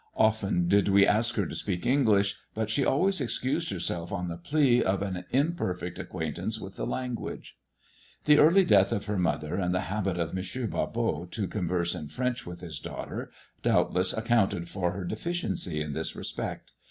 Often 0.17 0.67
did 0.67 0.87
we 0.87 1.05
ask 1.05 1.35
her 1.35 1.45
to 1.45 1.55
speak 1.55 1.85
English; 1.85 2.35
but 2.55 2.71
she 2.71 2.83
always 2.83 3.21
excused 3.21 3.69
herself 3.69 4.11
on 4.11 4.29
the 4.29 4.35
plea 4.37 4.81
of 4.81 5.03
an 5.03 5.25
imperfect 5.29 5.99
acquaintance 5.99 6.59
with 6.59 6.75
the 6.75 6.87
language. 6.87 7.55
The 8.25 8.39
early 8.39 8.65
death 8.65 8.91
of 8.91 9.05
her 9.05 9.19
mother 9.19 9.57
and 9.57 9.75
the 9.75 9.81
habit 9.91 10.17
of 10.17 10.35
M. 10.35 10.43
Barbot 10.71 11.29
to 11.33 11.47
converse 11.47 11.93
in 11.93 12.07
French 12.07 12.47
with 12.47 12.61
his 12.61 12.79
daughter, 12.79 13.29
doubtless 13.61 14.11
accounted 14.11 14.69
for 14.69 14.93
her 14.93 15.03
deficiency 15.05 15.81
in 15.83 15.93
this 15.93 16.15
respect. 16.15 16.71